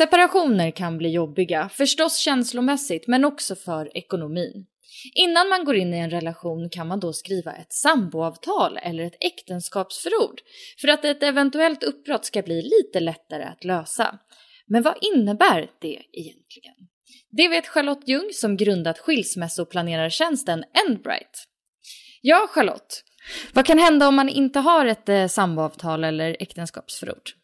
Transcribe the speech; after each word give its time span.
Separationer 0.00 0.70
kan 0.70 0.98
bli 0.98 1.08
jobbiga, 1.08 1.68
förstås 1.68 2.16
känslomässigt 2.16 3.06
men 3.06 3.24
också 3.24 3.56
för 3.56 3.96
ekonomin. 3.96 4.66
Innan 5.14 5.48
man 5.48 5.64
går 5.64 5.76
in 5.76 5.94
i 5.94 5.98
en 5.98 6.10
relation 6.10 6.70
kan 6.70 6.88
man 6.88 7.00
då 7.00 7.12
skriva 7.12 7.52
ett 7.52 7.72
samboavtal 7.72 8.78
eller 8.82 9.04
ett 9.04 9.16
äktenskapsförord 9.20 10.40
för 10.80 10.88
att 10.88 11.04
ett 11.04 11.22
eventuellt 11.22 11.82
uppbrott 11.82 12.24
ska 12.24 12.42
bli 12.42 12.62
lite 12.62 13.00
lättare 13.00 13.44
att 13.44 13.64
lösa. 13.64 14.18
Men 14.66 14.82
vad 14.82 14.94
innebär 15.00 15.70
det 15.80 16.02
egentligen? 16.12 16.74
Det 17.30 17.48
vet 17.48 17.68
Charlotte 17.68 18.08
Ljung 18.08 18.28
som 18.32 18.56
grundat 18.56 18.98
skilsmässoplanerartjänsten 18.98 20.64
Endbright. 20.86 21.44
Ja, 22.20 22.46
Charlotte. 22.50 23.02
Vad 23.52 23.66
kan 23.66 23.78
hända 23.78 24.08
om 24.08 24.14
man 24.14 24.28
inte 24.28 24.60
har 24.60 24.86
ett 24.86 25.08
eh, 25.08 25.26
samboavtal 25.26 26.04
eller 26.04 26.36
äktenskapsförord? 26.40 27.39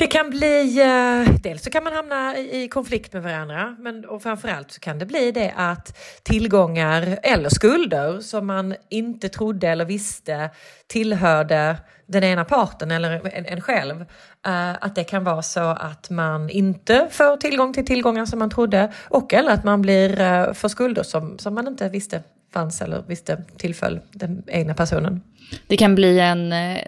Det 0.00 0.06
kan 0.06 0.30
bli, 0.30 0.80
eh, 0.80 1.34
dels 1.42 1.62
så 1.62 1.70
kan 1.70 1.84
man 1.84 1.92
hamna 1.92 2.38
i 2.38 2.68
konflikt 2.68 3.12
med 3.12 3.22
varandra 3.22 3.76
men 3.78 4.04
och 4.04 4.22
framförallt 4.22 4.70
så 4.70 4.80
kan 4.80 4.98
det 4.98 5.06
bli 5.06 5.32
det 5.32 5.52
att 5.56 5.98
tillgångar 6.22 7.18
eller 7.22 7.48
skulder 7.48 8.20
som 8.20 8.46
man 8.46 8.74
inte 8.88 9.28
trodde 9.28 9.68
eller 9.68 9.84
visste 9.84 10.50
tillhörde 10.86 11.76
den 12.06 12.24
ena 12.24 12.44
parten 12.44 12.90
eller 12.90 13.26
en, 13.36 13.46
en 13.46 13.60
själv. 13.60 14.00
eh, 14.46 14.70
att 14.80 14.94
det 14.94 15.04
kan 15.04 15.24
vara 15.24 15.42
så 15.42 15.60
att 15.60 16.10
man 16.10 16.50
inte 16.50 17.08
får 17.10 17.36
tillgång 17.36 17.72
till 17.72 17.86
tillgångar 17.86 18.24
som 18.24 18.38
man 18.38 18.50
trodde 18.50 18.92
och 19.08 19.34
eller 19.34 19.50
att 19.50 19.64
man 19.64 19.82
blir 19.82 20.20
eh, 20.20 20.52
för 20.52 20.68
skulder 20.68 21.02
som, 21.02 21.38
som 21.38 21.54
man 21.54 21.68
inte 21.68 21.88
visste 21.88 22.22
fanns 22.52 22.82
eller 22.82 23.02
visste 23.06 23.44
tillföll 23.56 24.00
den 24.12 24.42
egna 24.46 24.74
personen. 24.74 25.22
Det 25.66 25.76
kan 25.76 25.94
bli 25.94 26.20
en 26.20 26.52
eh, 26.52 26.78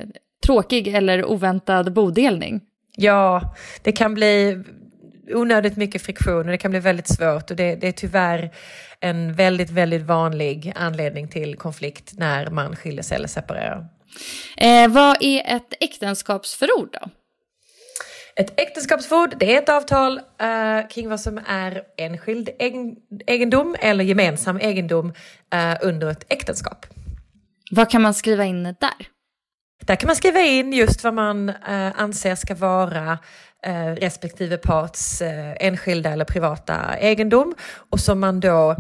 tråkig 0.46 0.88
eller 0.88 1.24
oväntad 1.24 1.92
bodelning. 1.92 2.60
Ja, 2.97 3.54
det 3.82 3.92
kan 3.92 4.14
bli 4.14 4.64
onödigt 5.34 5.76
mycket 5.76 6.03
friktion 6.03 6.38
och 6.38 6.47
det 6.47 6.58
kan 6.58 6.70
bli 6.70 6.80
väldigt 6.80 7.08
svårt 7.08 7.50
och 7.50 7.56
det, 7.56 7.75
det 7.75 7.88
är 7.88 7.92
tyvärr 7.92 8.50
en 9.00 9.34
väldigt, 9.34 9.70
väldigt 9.70 10.03
vanlig 10.03 10.72
anledning 10.76 11.28
till 11.28 11.56
konflikt 11.56 12.12
när 12.19 12.50
man 12.50 12.76
skiljer 12.76 13.03
sig 13.03 13.16
eller 13.16 13.28
separerar. 13.28 13.86
Eh, 14.56 14.88
vad 14.88 15.16
är 15.20 15.56
ett 15.56 15.75
äktenskapsförord 15.80 16.88
då? 16.92 17.10
Ett 18.36 18.60
äktenskapsförord 18.60 19.34
det 19.38 19.54
är 19.54 19.62
ett 19.62 19.69
avtal 19.69 20.19
eh, 20.19 20.88
kring 20.91 21.09
vad 21.09 21.20
som 21.20 21.41
är 21.47 21.82
enskild 21.97 22.48
egen, 22.59 22.97
egendom 23.26 23.76
eller 23.80 24.04
gemensam 24.04 24.59
egendom 24.59 25.12
eh, 25.53 25.74
under 25.82 26.10
ett 26.10 26.24
äktenskap. 26.28 26.86
Vad 27.70 27.91
kan 27.91 28.03
man 28.03 28.14
skriva 28.14 28.44
in 28.44 28.62
där? 28.62 29.06
Där 29.87 29.97
kan 29.97 30.06
man 30.06 30.16
skriva 30.16 30.41
in 30.41 30.72
just 30.72 31.04
vad 31.04 31.15
man 31.15 31.48
eh, 31.48 32.00
anser 32.00 32.34
ska 32.34 32.54
vara 32.54 33.19
eh, 33.62 33.87
respektive 33.87 34.56
parts 34.56 35.22
eh, 35.22 35.56
enskilda 35.60 36.10
eller 36.10 36.25
privata 36.25 36.98
egendom 36.98 37.54
och 37.91 38.00
som 38.00 38.21
man 38.21 38.41
då 38.41 38.76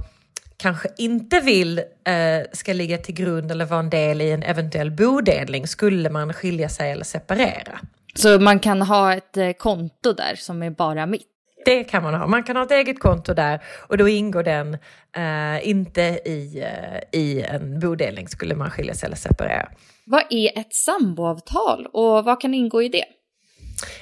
kanske 0.56 0.88
inte 0.98 1.40
vill 1.40 1.78
eh, 1.78 2.46
ska 2.52 2.72
ligga 2.72 2.98
till 2.98 3.14
grund 3.14 3.50
eller 3.50 3.64
vara 3.64 3.80
en 3.80 3.90
del 3.90 4.20
i 4.20 4.30
en 4.30 4.42
eventuell 4.42 4.90
bodelning 4.90 5.66
skulle 5.66 6.10
man 6.10 6.32
skilja 6.32 6.68
sig 6.68 6.90
eller 6.90 7.04
separera. 7.04 7.78
Så 8.14 8.38
man 8.38 8.58
kan 8.58 8.82
ha 8.82 9.14
ett 9.14 9.36
eh, 9.36 9.50
konto 9.50 10.12
där 10.12 10.34
som 10.36 10.62
är 10.62 10.70
bara 10.70 11.06
mitt? 11.06 11.28
Det 11.64 11.84
kan 11.84 12.02
man 12.02 12.14
ha. 12.14 12.26
Man 12.26 12.42
kan 12.42 12.56
ha 12.56 12.62
ett 12.62 12.70
eget 12.70 13.00
konto 13.00 13.34
där 13.34 13.62
och 13.88 13.98
då 13.98 14.08
ingår 14.08 14.42
den 14.42 14.74
eh, 15.16 15.68
inte 15.68 16.02
i, 16.24 16.60
eh, 16.60 17.20
i 17.20 17.42
en 17.42 17.80
bodelning 17.80 18.28
skulle 18.28 18.54
man 18.54 18.70
skilja 18.70 18.94
sig 18.94 19.06
eller 19.06 19.16
separera. 19.16 19.68
Vad 20.06 20.22
är 20.30 20.58
ett 20.58 20.74
samboavtal 20.74 21.86
och 21.92 22.24
vad 22.24 22.40
kan 22.40 22.54
ingå 22.54 22.82
i 22.82 22.88
det? 22.88 23.04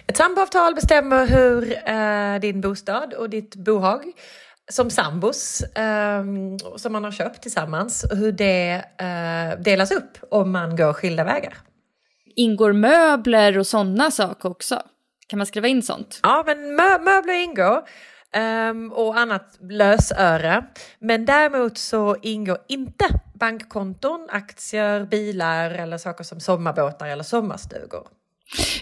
Ett 0.07 0.17
samboavtal 0.17 0.75
bestämmer 0.75 1.27
hur 1.27 1.73
eh, 1.89 2.41
din 2.41 2.61
bostad 2.61 3.15
och 3.15 3.31
ditt 3.31 3.57
bohag 3.57 4.03
som 4.71 4.91
sambos 4.91 5.63
eh, 5.63 6.25
som 6.77 6.93
man 6.93 7.05
har 7.05 7.11
köpt 7.11 7.43
tillsammans, 7.43 8.07
hur 8.11 8.33
det 8.33 8.85
eh, 8.99 9.63
delas 9.63 9.91
upp 9.91 10.19
om 10.31 10.53
man 10.53 10.77
går 10.77 10.93
skilda 10.93 11.25
vägar. 11.25 11.59
Ingår 12.37 12.73
möbler 12.73 13.59
och 13.59 13.67
sådana 13.67 14.11
saker 14.11 14.51
också? 14.51 14.83
Kan 15.31 15.39
man 15.39 15.47
skriva 15.47 15.69
in 15.69 15.83
sånt? 15.83 16.21
Ja, 16.23 16.43
men 16.47 16.75
mö 16.77 16.99
möbler 16.99 17.35
ingår. 17.35 17.83
ehm, 18.33 18.93
och 18.93 19.19
annat 19.19 19.59
lösöre. 19.71 20.65
Men 20.99 21.25
däremot 21.25 21.79
så 21.79 22.17
ingår 22.23 22.59
inte 22.69 23.05
bankkonton, 23.35 24.27
aktier, 24.31 25.05
bilar 25.05 25.71
eller 25.71 25.99
saker 25.99 26.25
som 26.25 26.41
sommarbåtar 26.41 27.07
eller 27.07 27.25
sommarstugor. 27.25 28.09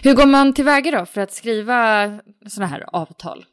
Hur 0.03 0.13
går 0.13 0.25
man 0.25 0.53
tillväga 0.53 0.99
då 0.99 1.05
för 1.05 1.21
att 1.21 1.31
skriva 1.31 2.05
sådana 2.47 2.67
här 2.71 2.85
avtal? 2.87 3.45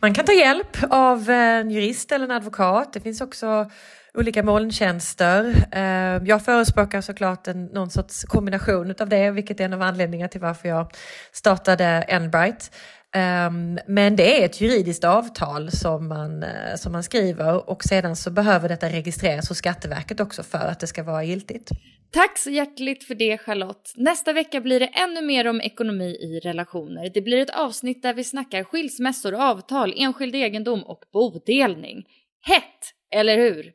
Man 0.00 0.14
kan 0.14 0.24
ta 0.24 0.32
hjälp 0.32 0.76
av 0.90 1.30
en 1.30 1.70
jurist 1.70 2.12
eller 2.12 2.24
en 2.24 2.30
advokat. 2.30 2.92
Det 2.92 3.00
finns 3.00 3.20
också 3.20 3.70
olika 4.14 4.42
molntjänster. 4.42 5.54
Eh, 5.72 6.22
jag 6.24 6.44
förespråkar 6.44 7.00
såklart 7.00 7.48
en, 7.48 7.64
någon 7.64 7.90
sorts 7.90 8.24
kombination 8.24 8.94
av 9.00 9.08
det, 9.08 9.30
vilket 9.30 9.60
är 9.60 9.64
en 9.64 9.72
av 9.72 9.82
anledningarna 9.82 10.28
till 10.28 10.40
varför 10.40 10.68
jag 10.68 10.90
startade 11.32 11.84
Enbright. 12.08 12.70
Ehm, 13.14 13.78
men 13.86 14.16
det 14.16 14.42
är 14.42 14.44
ett 14.44 14.60
juridiskt 14.60 15.04
avtal 15.04 15.70
som 15.70 16.08
man, 16.08 16.42
eh, 16.42 16.74
som 16.76 16.92
man 16.92 17.02
skriver 17.02 17.70
och 17.70 17.84
sedan 17.84 18.16
så 18.16 18.30
behöver 18.30 18.68
detta 18.68 18.88
registreras 18.88 19.48
hos 19.48 19.58
Skatteverket 19.58 20.20
också 20.20 20.42
för 20.42 20.58
att 20.58 20.80
det 20.80 20.86
ska 20.86 21.02
vara 21.02 21.24
giltigt. 21.24 21.70
Tack 22.12 22.38
så 22.38 22.50
hjärtligt 22.50 23.04
för 23.04 23.14
det 23.14 23.38
Charlotte. 23.38 23.92
Nästa 23.96 24.32
vecka 24.32 24.60
blir 24.60 24.80
det 24.80 24.86
ännu 24.86 25.22
mer 25.22 25.46
om 25.46 25.60
ekonomi 25.60 26.04
i 26.04 26.40
relationer. 26.40 27.10
Det 27.14 27.20
blir 27.20 27.42
ett 27.42 27.56
avsnitt 27.56 28.02
där 28.02 28.14
vi 28.14 28.24
snackar 28.24 28.64
skilsmässor, 28.64 29.34
avtal, 29.34 29.94
enskild 29.96 30.34
egendom 30.34 30.82
och 30.82 31.00
bodelning. 31.12 32.04
Hett, 32.42 32.92
eller 33.14 33.36
hur? 33.36 33.72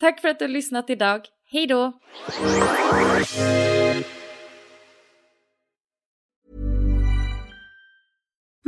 Tack 0.00 0.20
för 0.20 0.28
att 0.28 0.38
du 0.38 0.44
har 0.44 0.52
lyssnat 0.52 0.90
idag. 0.90 1.20
Hej 1.52 1.66
då! 1.66 1.92